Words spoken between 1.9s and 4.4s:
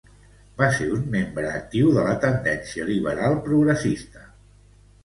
de la tendència liberal progressista.